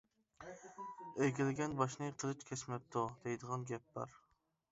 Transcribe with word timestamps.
—«ئېگىلگەن 1.25 1.75
باشنى 1.81 2.09
قىلىچ 2.23 2.45
كەسمەپتۇ» 2.51 3.05
دەيدىغان 3.27 3.67
گەپ 3.73 3.87
بار. 3.99 4.19